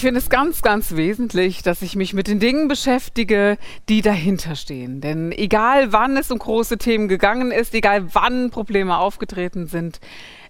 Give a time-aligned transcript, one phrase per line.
[0.00, 3.58] Ich finde es ganz, ganz wesentlich, dass ich mich mit den Dingen beschäftige,
[3.90, 5.02] die dahinter stehen.
[5.02, 10.00] Denn egal wann es um große Themen gegangen ist, egal wann Probleme aufgetreten sind,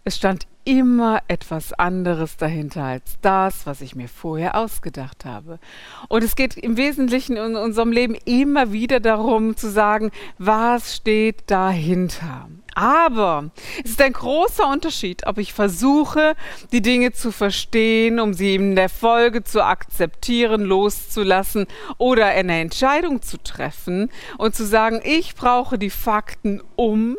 [0.05, 5.59] es stand immer etwas anderes dahinter als das, was ich mir vorher ausgedacht habe.
[6.09, 11.51] Und es geht im Wesentlichen in unserem Leben immer wieder darum zu sagen, was steht
[11.51, 12.49] dahinter.
[12.75, 13.51] Aber
[13.85, 16.35] es ist ein großer Unterschied, ob ich versuche,
[16.73, 21.67] die Dinge zu verstehen, um sie in der Folge zu akzeptieren, loszulassen
[21.99, 27.17] oder eine Entscheidung zu treffen und zu sagen, ich brauche die Fakten um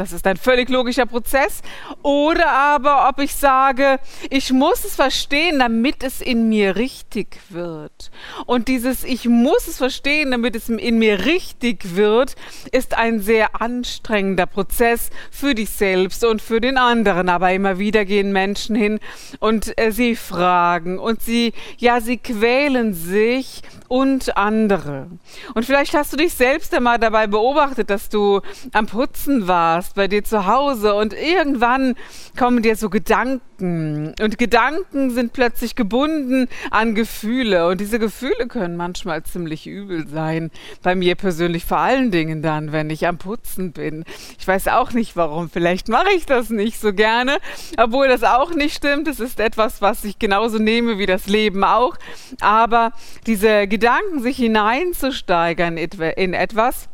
[0.00, 1.60] das ist ein völlig logischer Prozess.
[2.02, 3.98] Oder aber, ob ich sage,
[4.30, 8.10] ich muss es verstehen, damit es in mir richtig wird.
[8.46, 12.34] Und dieses Ich muss es verstehen, damit es in mir richtig wird,
[12.72, 17.28] ist ein sehr anstrengender Prozess für dich selbst und für den anderen.
[17.28, 19.00] Aber immer wieder gehen Menschen hin
[19.38, 25.08] und äh, sie fragen und sie, ja, sie quälen sich und andere.
[25.54, 28.40] Und vielleicht hast du dich selbst einmal dabei beobachtet, dass du
[28.72, 31.94] am Putzen warst bei dir zu Hause und irgendwann
[32.36, 34.14] kommen dir so Gedanken Gedanken.
[34.20, 37.68] Und Gedanken sind plötzlich gebunden an Gefühle.
[37.68, 40.50] Und diese Gefühle können manchmal ziemlich übel sein.
[40.82, 44.04] Bei mir persönlich vor allen Dingen dann, wenn ich am Putzen bin.
[44.38, 45.50] Ich weiß auch nicht warum.
[45.50, 47.38] Vielleicht mache ich das nicht so gerne,
[47.76, 49.08] obwohl das auch nicht stimmt.
[49.08, 51.96] Es ist etwas, was ich genauso nehme wie das Leben auch.
[52.40, 52.92] Aber
[53.26, 56.88] diese Gedanken, sich hineinzusteigern in etwas,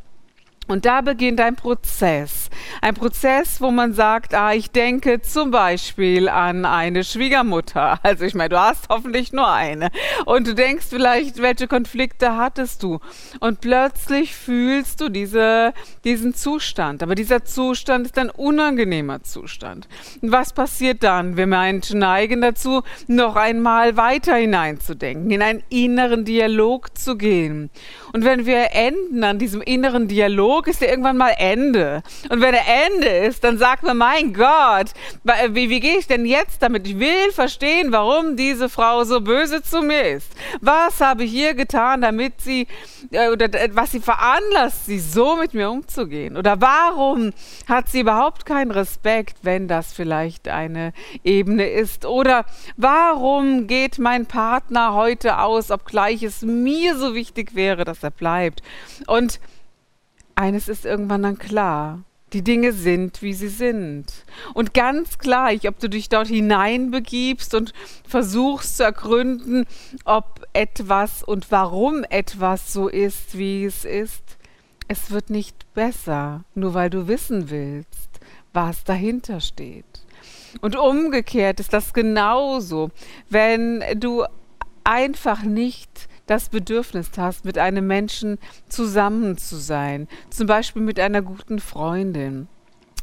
[0.69, 2.51] und da beginnt ein Prozess.
[2.80, 8.01] Ein Prozess, wo man sagt, ah, ich denke zum Beispiel an eine Schwiegermutter.
[8.07, 9.90] Also ich meine, du hast hoffentlich nur eine.
[10.27, 13.01] Und du denkst vielleicht, welche Konflikte hattest du?
[13.40, 15.73] Und plötzlich fühlst du diese,
[16.05, 17.02] diesen Zustand.
[17.02, 19.89] Aber dieser Zustand ist ein unangenehmer Zustand.
[20.23, 21.36] Und was passiert dann?
[21.36, 27.70] Wir Menschen neigen dazu, noch einmal weiter hineinzudenken, in einen inneren Dialog zu gehen.
[28.13, 32.02] Und wenn wir enden an diesem inneren Dialog, Dialog ist ja irgendwann mal Ende.
[32.30, 34.92] Und wenn er Ende ist, dann sagt man, mein Gott,
[35.50, 36.86] wie, wie gehe ich denn jetzt damit?
[36.86, 40.30] Ich will verstehen, warum diese Frau so böse zu mir ist.
[40.62, 42.66] Was habe ich hier getan, damit sie,
[43.11, 46.39] äh, oder was sie veranlasst, sie so mit mir umzugehen?
[46.39, 47.33] Oder warum
[47.68, 52.06] hat sie überhaupt keinen Respekt, wenn das vielleicht eine Ebene ist?
[52.06, 52.46] Oder
[52.78, 58.62] warum geht mein Partner heute aus, obgleich es mir so wichtig wäre, dass er bleibt?
[59.06, 59.39] Und
[60.36, 62.02] eines ist irgendwann dann klar.
[62.33, 64.13] Die Dinge sind, wie sie sind.
[64.52, 67.73] Und ganz gleich, ob du dich dort hineinbegibst und
[68.07, 69.64] versuchst zu ergründen,
[70.05, 74.23] ob etwas und warum etwas so ist, wie es ist,
[74.89, 78.20] es wird nicht besser, nur weil du wissen willst,
[78.52, 79.85] was dahinter steht.
[80.61, 82.91] Und umgekehrt ist das genauso,
[83.29, 84.25] wenn du
[84.85, 88.39] einfach nicht das Bedürfnis hast, mit einem Menschen
[88.69, 92.48] zusammen zu sein, zum Beispiel mit einer guten Freundin.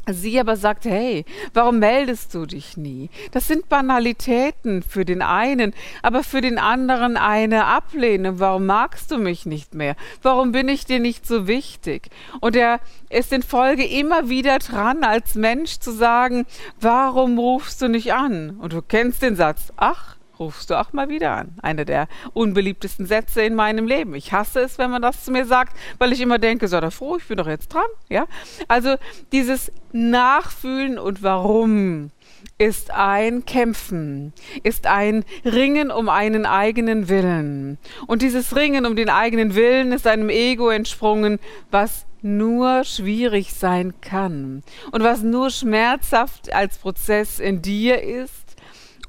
[0.06, 1.24] Sie aber sagt, hey,
[1.54, 3.08] warum meldest du dich nie?
[3.32, 8.38] Das sind Banalitäten für den einen, aber für den anderen eine Ablehnung.
[8.38, 9.96] Warum magst du mich nicht mehr?
[10.20, 12.10] Warum bin ich dir nicht so wichtig?
[12.40, 16.44] Und er ist in Folge immer wieder dran, als Mensch zu sagen,
[16.80, 18.58] warum rufst du nicht an?
[18.60, 21.54] Und du kennst den Satz, ach, rufst du auch mal wieder an.
[21.62, 24.14] Einer der unbeliebtesten Sätze in meinem Leben.
[24.14, 26.90] Ich hasse es, wenn man das zu mir sagt, weil ich immer denke, so, da
[26.90, 27.82] froh, ich bin doch jetzt dran.
[28.08, 28.26] Ja?
[28.68, 28.96] Also
[29.32, 32.10] dieses Nachfühlen und warum
[32.58, 37.78] ist ein Kämpfen, ist ein Ringen um einen eigenen Willen.
[38.06, 41.38] Und dieses Ringen um den eigenen Willen ist einem Ego entsprungen,
[41.70, 44.62] was nur schwierig sein kann
[44.92, 48.43] und was nur schmerzhaft als Prozess in dir ist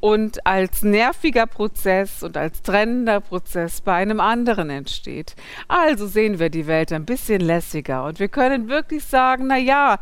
[0.06, 5.36] und als nerviger Prozess und als trennender Prozess bei einem anderen entsteht.
[5.68, 9.98] Also sehen wir die Welt ein bisschen lässiger und wir können wirklich sagen, na ja,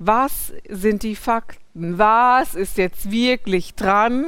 [0.00, 1.63] was sind die Fakten?
[1.76, 4.26] Was ist jetzt wirklich dran?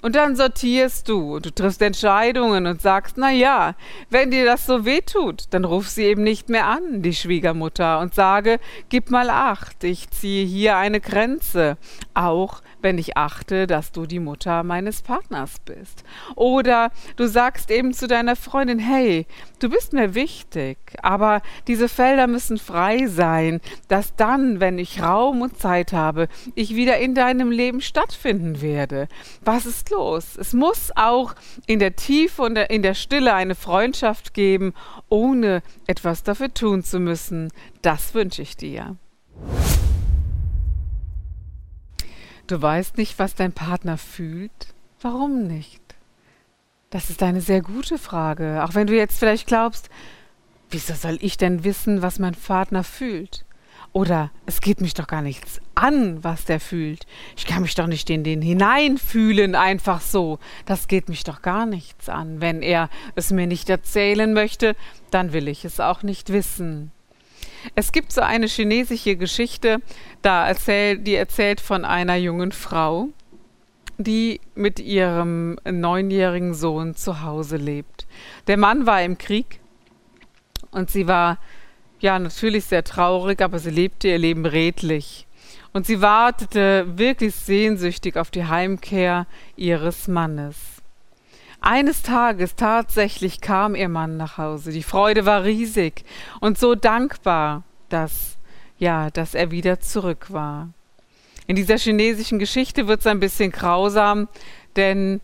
[0.00, 3.74] Und dann sortierst du und du triffst Entscheidungen und sagst, na ja,
[4.08, 7.98] wenn dir das so weh tut, dann ruf sie eben nicht mehr an, die Schwiegermutter,
[7.98, 8.58] und sage,
[8.88, 11.76] gib mal acht, ich ziehe hier eine Grenze.
[12.14, 16.04] Auch wenn ich achte, dass du die Mutter meines Partners bist.
[16.36, 19.26] Oder du sagst eben zu deiner Freundin, hey,
[19.58, 25.42] du bist mir wichtig, aber diese Felder müssen frei sein, dass dann, wenn ich Raum
[25.42, 29.08] und Zeit habe, ich wieder in deinem Leben stattfinden werde.
[29.44, 30.38] Was ist los?
[30.38, 31.34] Es muss auch
[31.66, 34.72] in der Tiefe und in der Stille eine Freundschaft geben,
[35.10, 37.52] ohne etwas dafür tun zu müssen.
[37.82, 38.96] Das wünsche ich dir.
[42.46, 44.68] Du weißt nicht, was dein Partner fühlt?
[45.02, 45.82] Warum nicht?
[46.88, 49.90] Das ist eine sehr gute Frage, auch wenn du jetzt vielleicht glaubst,
[50.70, 53.44] wieso soll ich denn wissen, was mein Partner fühlt?
[53.92, 57.06] Oder es geht mich doch gar nichts an, was der fühlt.
[57.36, 60.38] Ich kann mich doch nicht in den hineinfühlen, einfach so.
[60.66, 62.40] Das geht mich doch gar nichts an.
[62.40, 64.76] Wenn er es mir nicht erzählen möchte,
[65.10, 66.92] dann will ich es auch nicht wissen.
[67.74, 69.78] Es gibt so eine chinesische Geschichte,
[70.22, 73.08] da erzählt, die erzählt von einer jungen Frau,
[73.96, 78.06] die mit ihrem neunjährigen Sohn zu Hause lebt.
[78.46, 79.60] Der Mann war im Krieg
[80.70, 81.38] und sie war
[82.02, 85.26] ja natürlich sehr traurig, aber sie lebte ihr Leben redlich.
[85.72, 90.56] Und sie wartete wirklich sehnsüchtig auf die Heimkehr ihres Mannes.
[91.60, 94.70] Eines Tages tatsächlich kam ihr Mann nach Hause.
[94.70, 96.04] Die Freude war riesig
[96.40, 98.38] und so dankbar, dass
[98.78, 100.68] ja, dass er wieder zurück war.
[101.46, 104.28] In dieser chinesischen Geschichte wird es ein bisschen grausam,
[104.76, 105.20] denn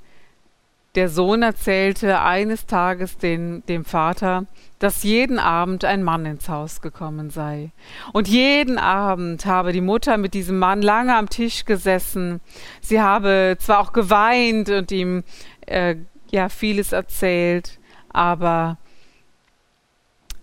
[0.94, 4.46] der Sohn erzählte eines Tages den, dem Vater,
[4.78, 7.72] dass jeden Abend ein Mann ins Haus gekommen sei.
[8.12, 12.40] Und jeden Abend habe die Mutter mit diesem Mann lange am Tisch gesessen.
[12.80, 15.24] Sie habe zwar auch geweint und ihm
[15.66, 15.96] äh,
[16.30, 17.78] ja vieles erzählt,
[18.10, 18.78] aber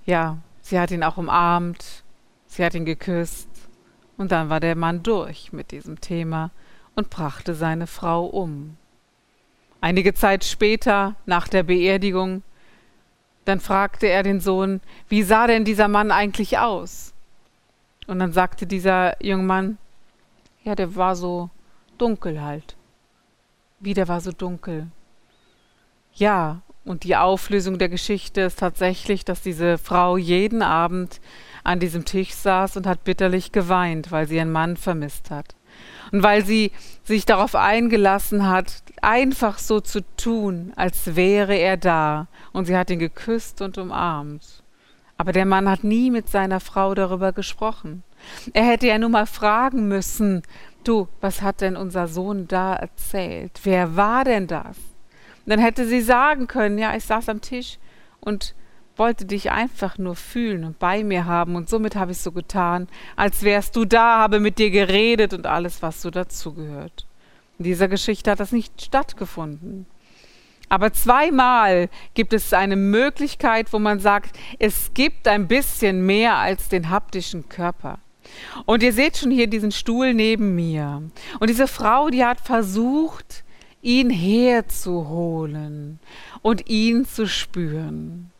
[0.05, 2.03] ja, sie hat ihn auch umarmt,
[2.47, 3.49] sie hat ihn geküsst
[4.17, 6.51] und dann war der Mann durch mit diesem Thema
[6.95, 8.77] und brachte seine Frau um.
[9.81, 12.43] Einige Zeit später, nach der Beerdigung,
[13.45, 14.79] dann fragte er den Sohn,
[15.09, 17.13] wie sah denn dieser Mann eigentlich aus?
[18.05, 19.77] Und dann sagte dieser junge Mann,
[20.63, 21.49] ja, der war so
[21.97, 22.75] dunkel halt.
[23.79, 24.87] Wie der war so dunkel.
[26.13, 31.21] Ja, und die Auflösung der Geschichte ist tatsächlich, dass diese Frau jeden Abend
[31.63, 35.55] an diesem Tisch saß und hat bitterlich geweint, weil sie ihren Mann vermisst hat.
[36.11, 36.71] Und weil sie
[37.03, 42.27] sich darauf eingelassen hat, einfach so zu tun, als wäre er da.
[42.53, 44.63] Und sie hat ihn geküsst und umarmt.
[45.17, 48.03] Aber der Mann hat nie mit seiner Frau darüber gesprochen.
[48.53, 50.43] Er hätte ja nur mal fragen müssen,
[50.83, 53.59] du, was hat denn unser Sohn da erzählt?
[53.63, 54.77] Wer war denn das?
[55.45, 57.77] dann hätte sie sagen können, ja, ich saß am Tisch
[58.19, 58.55] und
[59.01, 62.87] wollte dich einfach nur fühlen und bei mir haben und somit habe ich so getan,
[63.15, 67.07] als wärst du da, habe mit dir geredet und alles, was so dazugehört.
[67.57, 69.87] In dieser Geschichte hat das nicht stattgefunden.
[70.69, 76.69] Aber zweimal gibt es eine Möglichkeit, wo man sagt, es gibt ein bisschen mehr als
[76.69, 77.97] den haptischen Körper.
[78.67, 81.01] Und ihr seht schon hier diesen Stuhl neben mir.
[81.39, 83.43] Und diese Frau, die hat versucht,
[83.81, 85.99] ihn herzuholen
[86.43, 88.31] und ihn zu spüren.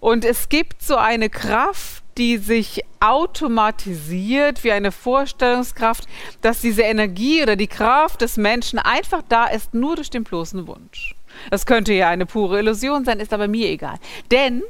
[0.00, 6.06] Und es gibt so eine Kraft, die sich automatisiert wie eine Vorstellungskraft,
[6.40, 10.66] dass diese Energie oder die Kraft des Menschen einfach da ist, nur durch den bloßen
[10.66, 11.14] Wunsch.
[11.50, 13.98] Das könnte ja eine pure Illusion sein, ist aber mir egal.
[14.30, 14.62] Denn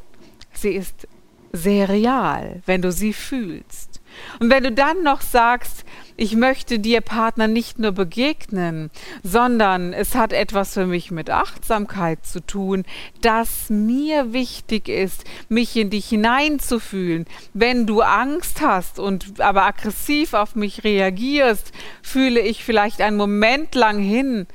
[0.52, 1.06] sie ist
[1.52, 4.00] sehr real, wenn du sie fühlst.
[4.40, 5.85] Und wenn du dann noch sagst,
[6.16, 8.90] ich möchte dir Partner nicht nur begegnen,
[9.23, 12.85] sondern es hat etwas für mich mit Achtsamkeit zu tun,
[13.21, 17.26] dass mir wichtig ist, mich in dich hineinzufühlen.
[17.52, 23.75] Wenn du Angst hast und aber aggressiv auf mich reagierst, fühle ich vielleicht einen Moment
[23.75, 24.47] lang hin,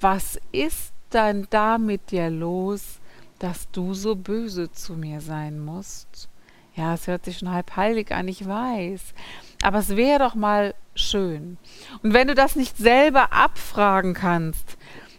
[0.00, 3.00] was ist dann da mit dir los,
[3.38, 6.28] dass du so böse zu mir sein musst?
[6.74, 9.14] Ja, es hört sich schon halb heilig an, ich weiß.
[9.62, 11.58] Aber es wäre doch mal schön.
[12.02, 14.76] Und wenn du das nicht selber abfragen kannst,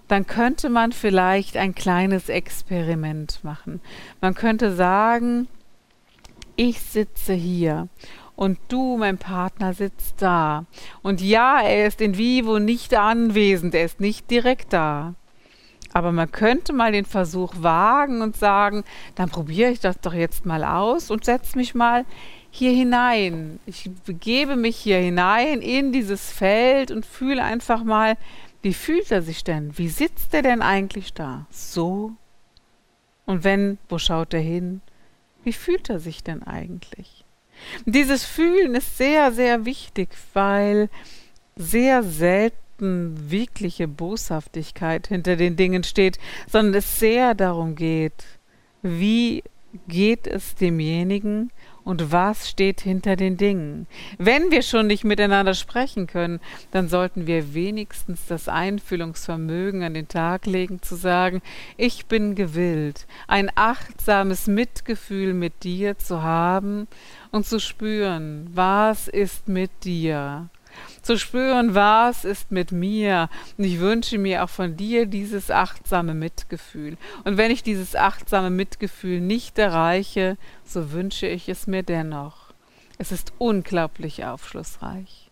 [0.07, 3.79] dann könnte man vielleicht ein kleines Experiment machen.
[4.21, 5.47] Man könnte sagen,
[6.55, 7.87] ich sitze hier
[8.35, 10.65] und du, mein Partner, sitzt da.
[11.03, 15.13] Und ja, er ist in vivo nicht anwesend, er ist nicht direkt da.
[15.93, 18.83] Aber man könnte mal den Versuch wagen und sagen,
[19.15, 22.05] dann probiere ich das doch jetzt mal aus und setze mich mal
[22.51, 23.59] hier hinein.
[23.65, 28.17] Ich begebe mich hier hinein in dieses Feld und fühle einfach mal,
[28.61, 29.77] wie fühlt er sich denn?
[29.77, 31.45] Wie sitzt er denn eigentlich da?
[31.49, 32.11] So?
[33.25, 34.81] Und wenn, wo schaut er hin?
[35.43, 37.23] Wie fühlt er sich denn eigentlich?
[37.85, 40.89] Dieses Fühlen ist sehr, sehr wichtig, weil
[41.55, 48.25] sehr selten wirkliche Boshaftigkeit hinter den Dingen steht, sondern es sehr darum geht,
[48.81, 49.43] wie
[49.87, 51.51] geht es demjenigen,
[51.89, 53.87] und was steht hinter den Dingen.
[54.19, 60.07] Wenn wir schon nicht miteinander sprechen können, dann sollten wir wenigstens das Einfühlungsvermögen an den
[60.07, 61.41] Tag legen, zu sagen,
[61.77, 66.87] ich bin gewillt, ein achtsames Mitgefühl mit dir zu haben
[67.31, 70.49] und zu spüren, was ist mit dir
[71.01, 73.29] zu spüren, was ist mit mir.
[73.57, 76.97] Und ich wünsche mir auch von dir dieses achtsame Mitgefühl.
[77.23, 82.53] Und wenn ich dieses achtsame Mitgefühl nicht erreiche, so wünsche ich es mir dennoch.
[82.97, 85.29] Es ist unglaublich aufschlussreich.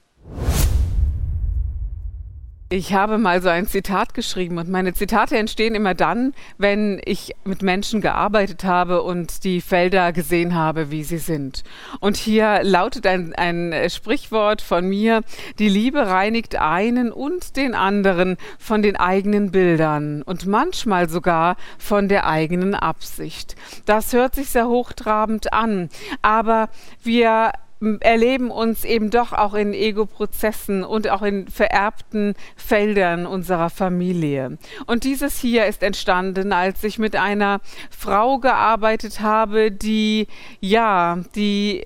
[2.69, 7.33] Ich habe mal so ein Zitat geschrieben und meine Zitate entstehen immer dann, wenn ich
[7.45, 11.63] mit Menschen gearbeitet habe und die Felder gesehen habe, wie sie sind.
[12.01, 15.21] Und hier lautet ein, ein Sprichwort von mir,
[15.59, 22.09] die Liebe reinigt einen und den anderen von den eigenen Bildern und manchmal sogar von
[22.09, 23.55] der eigenen Absicht.
[23.85, 25.87] Das hört sich sehr hochtrabend an,
[26.21, 26.67] aber
[27.01, 27.53] wir
[27.99, 34.57] erleben uns eben doch auch in Ego-Prozessen und auch in vererbten Feldern unserer Familie.
[34.85, 40.27] Und dieses hier ist entstanden, als ich mit einer Frau gearbeitet habe, die,
[40.59, 41.85] ja, die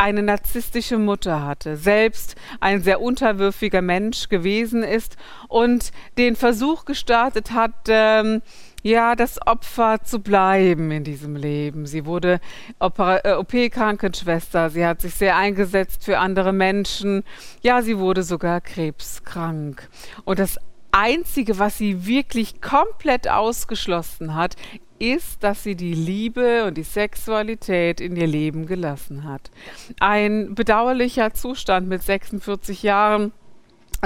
[0.00, 7.50] eine narzisstische Mutter hatte, selbst ein sehr unterwürfiger Mensch gewesen ist und den Versuch gestartet
[7.50, 8.40] hat, ähm,
[8.82, 11.86] ja, das Opfer zu bleiben in diesem Leben.
[11.86, 12.40] Sie wurde
[12.80, 17.24] äh, OP-Krankenschwester, sie hat sich sehr eingesetzt für andere Menschen.
[17.62, 19.88] Ja, sie wurde sogar krebskrank.
[20.24, 20.58] Und das
[20.92, 24.56] Einzige, was sie wirklich komplett ausgeschlossen hat,
[24.98, 29.50] ist, dass sie die Liebe und die Sexualität in ihr Leben gelassen hat.
[29.98, 33.32] Ein bedauerlicher Zustand mit 46 Jahren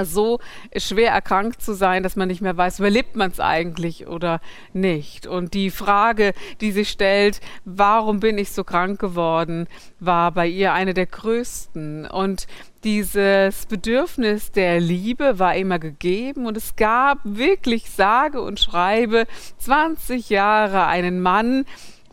[0.03, 0.39] so
[0.75, 4.41] schwer erkrankt zu sein, dass man nicht mehr weiß, überlebt man es eigentlich oder
[4.73, 5.27] nicht.
[5.27, 9.67] Und die Frage, die sich stellt, warum bin ich so krank geworden,
[9.99, 12.05] war bei ihr eine der größten.
[12.07, 12.47] Und
[12.83, 19.25] dieses Bedürfnis der Liebe war immer gegeben und es gab wirklich sage und schreibe
[19.57, 21.65] 20 Jahre einen Mann,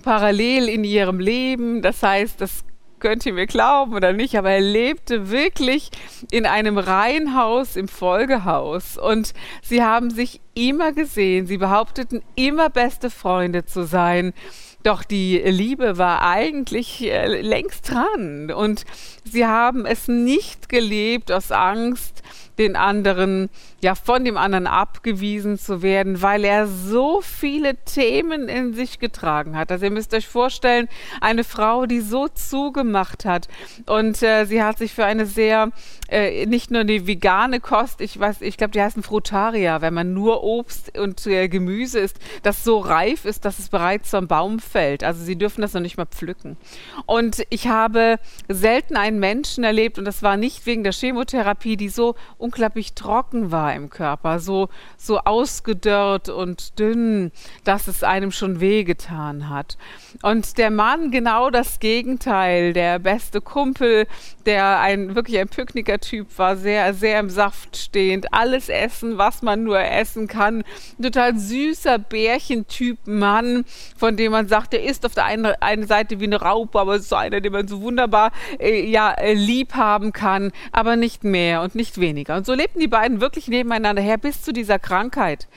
[0.03, 1.83] parallel in ihrem Leben.
[1.83, 2.65] Das heißt, das
[3.03, 5.91] könnt ihr mir glauben oder nicht, aber er lebte wirklich
[6.31, 8.97] in einem Reihenhaus im Folgehaus.
[8.97, 14.33] Und sie haben sich immer gesehen, sie behaupteten immer beste Freunde zu sein.
[14.85, 18.53] Doch die Liebe war eigentlich äh, längst dran.
[18.53, 18.85] Und
[19.25, 22.23] sie haben es nicht gelebt aus Angst,
[22.59, 23.49] den anderen,
[23.81, 29.57] ja, von dem anderen abgewiesen zu werden, weil er so viele Themen in sich getragen
[29.57, 29.73] hat.
[29.73, 30.89] Also ihr müsst euch vorstellen,
[31.21, 33.49] eine Frau, die so zugemacht hat
[33.87, 35.71] und äh, sie hat sich für eine sehr,
[36.09, 40.13] äh, nicht nur die vegane Kost, ich weiß, ich glaube, die heißen Frutaria, wenn man
[40.13, 44.59] nur Obst und äh, Gemüse isst, das so reif ist, dass es bereits vom Baum
[44.59, 45.05] fällt.
[45.05, 46.57] Also sie dürfen das noch nicht mal pflücken.
[47.07, 48.19] Und ich habe
[48.49, 52.15] selten einen Menschen erlebt, und das war nicht wegen der Chemotherapie, die so
[52.53, 54.69] unglaublich trocken war im Körper, so,
[54.99, 57.33] so ausgedörrt und dünn,
[57.65, 59.79] dass es einem schon wehgetan hat.
[60.21, 64.07] Und der Mann genau das Gegenteil, der beste Kumpel,
[64.45, 69.65] der ein wirklich ein Picknicker-Typ war, sehr, sehr im Saft stehend, alles essen, was man
[69.65, 70.63] nur essen kann.
[70.99, 73.65] Ein total süßer Bärchentyp Mann,
[73.97, 76.99] von dem man sagt, der ist auf der einen, einen Seite wie eine Raupe, aber
[76.99, 81.63] so einer, den man so wunderbar äh, ja, äh, lieb haben kann, aber nicht mehr
[81.63, 82.32] und nicht weniger.
[82.33, 82.37] Musiker.
[82.37, 85.49] Und so lebten die beiden wirklich nebeneinander her bis zu dieser Krankheit.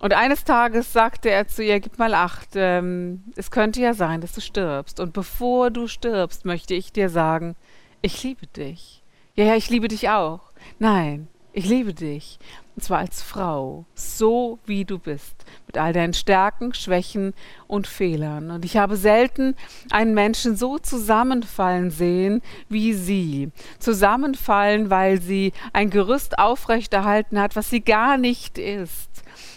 [0.00, 4.20] Und eines Tages sagte er zu ihr, gib mal acht, ähm, es könnte ja sein,
[4.22, 4.98] dass du stirbst.
[4.98, 7.54] Und bevor du stirbst, möchte ich dir sagen,
[8.00, 9.02] ich liebe dich.
[9.34, 10.40] Ja, ja, ich liebe dich auch.
[10.78, 11.28] Nein,
[11.60, 12.38] ich liebe dich.
[12.74, 17.34] Und zwar als Frau, so wie du bist, mit all deinen Stärken, Schwächen
[17.66, 18.50] und Fehlern.
[18.50, 19.54] Und ich habe selten
[19.90, 22.40] einen Menschen so zusammenfallen sehen
[22.70, 23.50] wie sie.
[23.78, 29.10] Zusammenfallen, weil sie ein Gerüst aufrechterhalten hat, was sie gar nicht ist.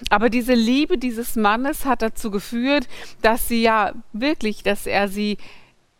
[0.09, 2.89] Aber diese Liebe dieses Mannes hat dazu geführt,
[3.21, 5.37] dass sie ja wirklich, dass er sie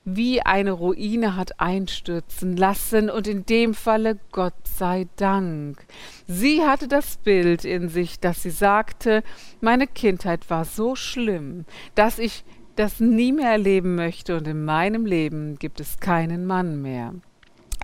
[0.05, 5.85] wie eine Ruine hat einstürzen lassen und in dem Falle Gott sei Dank.
[6.27, 9.23] Sie hatte das Bild in sich, dass sie sagte,
[9.61, 12.43] meine Kindheit war so schlimm, dass ich
[12.75, 17.13] das nie mehr erleben möchte und in meinem Leben gibt es keinen Mann mehr.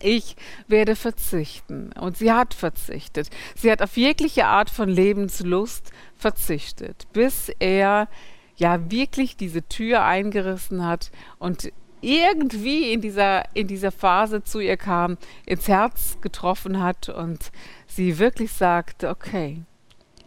[0.02, 0.36] Ich
[0.68, 1.92] werde verzichten.
[2.00, 3.30] Und sie hat verzichtet.
[3.56, 8.08] Sie hat auf jegliche Art von Lebenslust verzichtet, bis er
[8.56, 14.78] ja wirklich diese Tür eingerissen hat und irgendwie in dieser, in dieser Phase zu ihr
[14.78, 17.52] kam, ins Herz getroffen hat und
[17.88, 19.62] sie wirklich sagte, okay,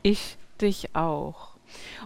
[0.03, 1.53] ich dich auch.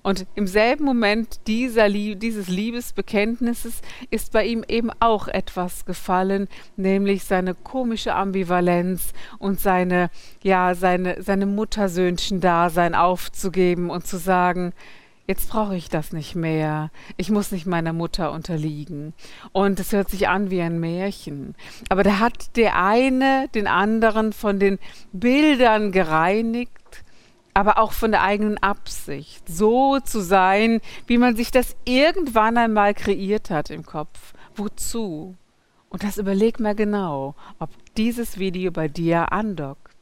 [0.03, 3.81] Und im selben Moment dieser, dieses Liebesbekenntnisses
[4.11, 10.11] ist bei ihm eben auch etwas gefallen, nämlich seine komische Ambivalenz und seine,
[10.43, 14.73] ja, seine, seine Muttersöhnchen-Dasein aufzugeben und zu sagen,
[15.27, 16.91] jetzt brauche ich das nicht mehr.
[17.17, 19.13] Ich muss nicht meiner Mutter unterliegen.
[19.53, 21.55] Und es hört sich an wie ein Märchen.
[21.89, 24.79] Aber da hat der eine den anderen von den
[25.13, 26.71] Bildern gereinigt
[27.57, 32.93] aber auch von der eigenen Absicht, so zu sein, wie man sich das irgendwann einmal
[32.93, 34.35] kreiert hat im Kopf.
[34.57, 35.37] Wozu?
[35.89, 39.97] Und das überleg mal genau, ob dieses Video bei dir andockt.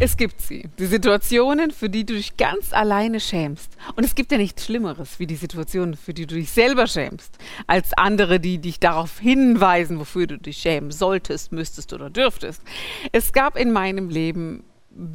[0.00, 3.72] Es gibt sie, die Situationen, für die du dich ganz alleine schämst.
[3.96, 7.36] Und es gibt ja nichts Schlimmeres wie die Situationen, für die du dich selber schämst,
[7.66, 12.62] als andere, die dich darauf hinweisen, wofür du dich schämen solltest, müsstest oder dürftest.
[13.10, 14.62] Es gab in meinem Leben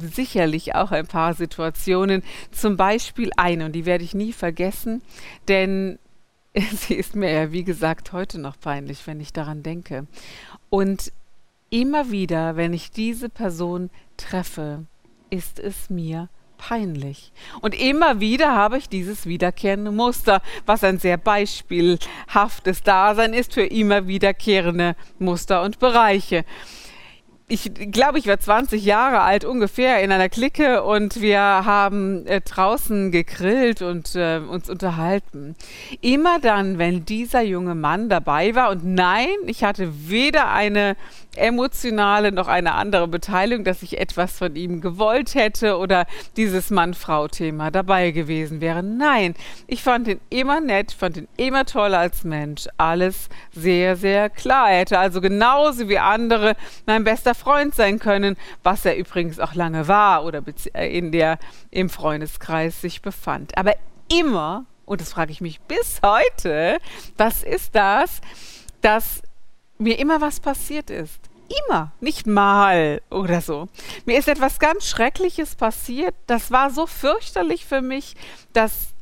[0.00, 5.00] sicherlich auch ein paar Situationen, zum Beispiel eine, und die werde ich nie vergessen,
[5.48, 5.98] denn
[6.72, 10.06] sie ist mir ja, wie gesagt, heute noch peinlich, wenn ich daran denke.
[10.68, 11.10] Und
[11.74, 14.86] immer wieder, wenn ich diese Person treffe,
[15.28, 17.32] ist es mir peinlich.
[17.62, 23.66] Und immer wieder habe ich dieses wiederkehrende Muster, was ein sehr beispielhaftes Dasein ist für
[23.66, 26.44] immer wiederkehrende Muster und Bereiche
[27.46, 32.40] ich glaube, ich war 20 Jahre alt ungefähr in einer Clique und wir haben äh,
[32.40, 35.54] draußen gegrillt und äh, uns unterhalten.
[36.00, 40.96] Immer dann, wenn dieser junge Mann dabei war und nein, ich hatte weder eine
[41.36, 47.70] emotionale noch eine andere Beteiligung, dass ich etwas von ihm gewollt hätte oder dieses Mann-Frau-Thema
[47.70, 48.82] dabei gewesen wäre.
[48.82, 49.34] Nein,
[49.66, 52.68] ich fand ihn immer nett, fand ihn immer toll als Mensch.
[52.76, 54.70] Alles sehr, sehr klar.
[54.70, 56.54] Er hätte also genauso wie andere
[56.86, 60.42] mein bester Freund sein können, was er übrigens auch lange war oder
[60.74, 61.38] äh, in der
[61.70, 63.56] im Freundeskreis sich befand.
[63.58, 63.74] Aber
[64.12, 66.78] immer, und das frage ich mich bis heute,
[67.16, 68.20] was ist das,
[68.80, 69.22] dass
[69.78, 71.18] mir immer was passiert ist.
[71.68, 73.68] Immer, nicht mal oder so.
[74.06, 76.14] Mir ist etwas ganz Schreckliches passiert.
[76.26, 78.16] Das war so fürchterlich für mich,
[78.54, 78.94] dass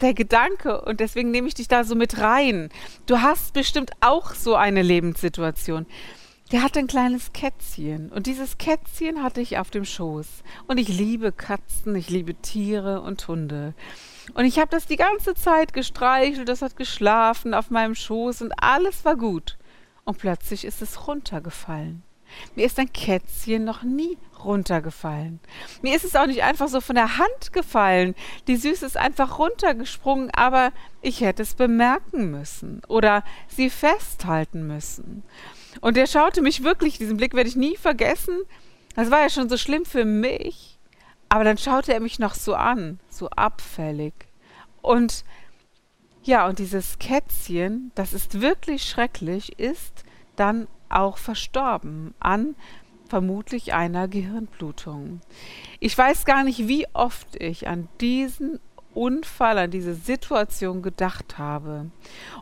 [0.00, 2.70] der Gedanke, und deswegen nehme ich dich da so mit rein.
[3.06, 5.86] Du hast bestimmt auch so eine Lebenssituation.
[6.50, 10.26] Der hatte ein kleines Kätzchen und dieses Kätzchen hatte ich auf dem Schoß.
[10.66, 13.74] Und ich liebe Katzen, ich liebe Tiere und Hunde.
[14.32, 18.52] Und ich habe das die ganze Zeit gestreichelt, das hat geschlafen auf meinem Schoß und
[18.62, 19.58] alles war gut
[20.04, 22.02] und plötzlich ist es runtergefallen.
[22.54, 25.40] Mir ist ein Kätzchen noch nie runtergefallen.
[25.82, 28.14] Mir ist es auch nicht einfach so von der Hand gefallen.
[28.46, 35.24] Die Süße ist einfach runtergesprungen, aber ich hätte es bemerken müssen oder sie festhalten müssen.
[35.80, 38.40] Und er schaute mich wirklich, diesen Blick werde ich nie vergessen.
[38.94, 40.78] Das war ja schon so schlimm für mich.
[41.28, 44.14] Aber dann schaute er mich noch so an, so abfällig.
[44.82, 45.24] Und
[46.22, 50.04] ja, und dieses Kätzchen, das ist wirklich schrecklich, ist
[50.36, 52.54] dann auch verstorben an
[53.08, 55.20] vermutlich einer Gehirnblutung.
[55.80, 58.60] Ich weiß gar nicht, wie oft ich an diesen
[58.98, 61.90] Unfall, an diese Situation gedacht habe.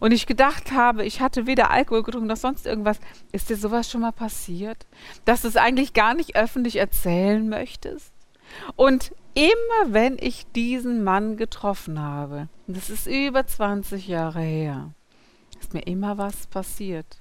[0.01, 2.99] Und ich gedacht habe, ich hatte weder Alkohol getrunken noch sonst irgendwas.
[3.31, 4.87] Ist dir sowas schon mal passiert?
[5.27, 8.13] Dass du es eigentlich gar nicht öffentlich erzählen möchtest?
[8.75, 14.93] Und immer wenn ich diesen Mann getroffen habe, das ist über 20 Jahre her,
[15.61, 17.19] ist mir immer was passiert.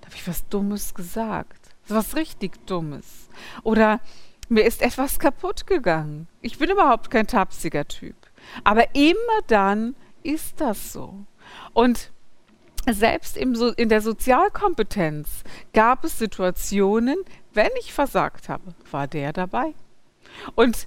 [0.00, 1.74] Da habe ich was Dummes gesagt.
[1.88, 3.28] Was richtig Dummes.
[3.64, 4.00] Oder
[4.48, 6.28] mir ist etwas kaputt gegangen.
[6.40, 8.14] Ich bin überhaupt kein tapsiger Typ.
[8.64, 11.24] Aber immer dann ist das so.
[11.72, 12.10] Und
[12.88, 17.16] selbst so in der Sozialkompetenz gab es Situationen,
[17.52, 19.74] wenn ich versagt habe, war der dabei.
[20.54, 20.86] Und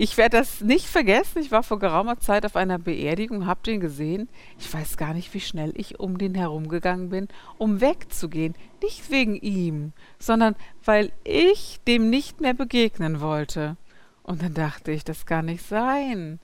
[0.00, 1.40] ich werde das nicht vergessen.
[1.40, 4.28] Ich war vor geraumer Zeit auf einer Beerdigung, habe den gesehen.
[4.56, 7.26] Ich weiß gar nicht, wie schnell ich um den herumgegangen bin,
[7.58, 8.54] um wegzugehen.
[8.80, 13.76] Nicht wegen ihm, sondern weil ich dem nicht mehr begegnen wollte.
[14.22, 16.38] Und dann dachte ich, das kann nicht sein.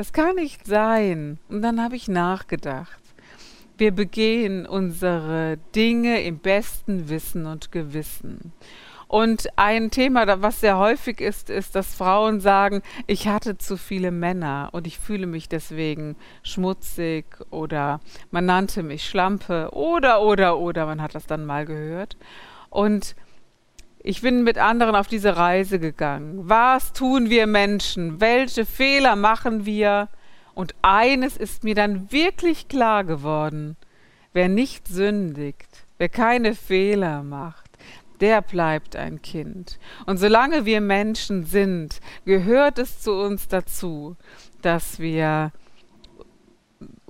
[0.00, 1.36] Das kann nicht sein.
[1.50, 3.02] Und dann habe ich nachgedacht.
[3.76, 8.54] Wir begehen unsere Dinge im besten Wissen und Gewissen.
[9.08, 14.10] Und ein Thema, was sehr häufig ist, ist, dass Frauen sagen, ich hatte zu viele
[14.10, 20.86] Männer und ich fühle mich deswegen schmutzig oder man nannte mich Schlampe oder, oder, oder,
[20.86, 22.16] man hat das dann mal gehört.
[22.70, 23.14] Und
[24.02, 26.48] ich bin mit anderen auf diese Reise gegangen.
[26.48, 28.20] Was tun wir Menschen?
[28.20, 30.08] Welche Fehler machen wir?
[30.54, 33.76] Und eines ist mir dann wirklich klar geworden.
[34.32, 37.70] Wer nicht sündigt, wer keine Fehler macht,
[38.20, 39.78] der bleibt ein Kind.
[40.06, 44.16] Und solange wir Menschen sind, gehört es zu uns dazu,
[44.62, 45.52] dass wir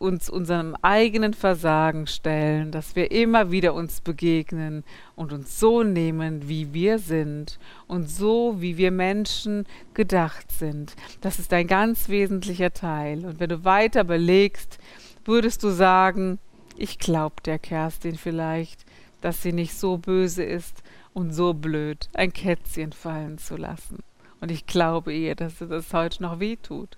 [0.00, 4.82] uns unserem eigenen Versagen stellen, dass wir immer wieder uns begegnen
[5.14, 10.96] und uns so nehmen, wie wir sind und so, wie wir Menschen gedacht sind.
[11.20, 13.24] Das ist ein ganz wesentlicher Teil.
[13.26, 14.78] Und wenn du weiter belegst,
[15.24, 16.38] würdest du sagen,
[16.76, 18.84] ich glaub der Kerstin vielleicht,
[19.20, 20.82] dass sie nicht so böse ist,
[21.12, 23.98] und so blöd, ein Kätzchen fallen zu lassen.
[24.40, 26.96] Und ich glaube ihr, dass sie das heute noch wehtut.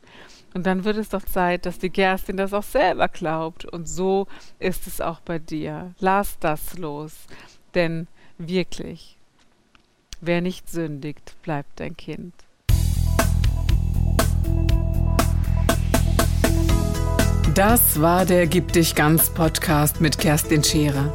[0.55, 3.65] Und dann wird es doch Zeit, dass die Kerstin das auch selber glaubt.
[3.65, 4.27] Und so
[4.59, 5.95] ist es auch bei dir.
[5.99, 7.13] Lass das los.
[7.75, 8.07] Denn
[8.39, 9.17] wirklich,
[10.21, 12.35] wer nicht sündigt, bleibt ein Kind.
[17.55, 21.15] Das war der Gib dich ganz Podcast mit Kerstin Scherer.